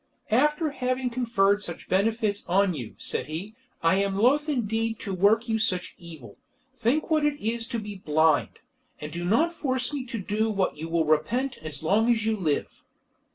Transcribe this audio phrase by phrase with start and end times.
[0.31, 3.53] "After having conferred such benefits on you," said he,
[3.83, 6.37] "I am loth indeed to work you such evil.
[6.75, 8.61] Think what it is to be blind,
[8.99, 12.35] and do not force me to do what you will repent as long as you
[12.35, 12.81] live."